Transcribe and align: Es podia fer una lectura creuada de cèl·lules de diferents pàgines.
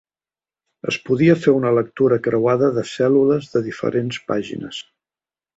Es 0.91 0.97
podia 1.09 1.35
fer 1.41 1.53
una 1.57 1.73
lectura 1.79 2.19
creuada 2.29 2.71
de 2.79 2.87
cèl·lules 2.95 3.53
de 3.55 3.63
diferents 3.71 4.23
pàgines. 4.33 4.85